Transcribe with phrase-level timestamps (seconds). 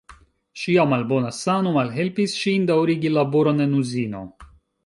[0.61, 4.27] Ŝia malbona sano malhelpis ŝin daŭrigi laboron en uzino.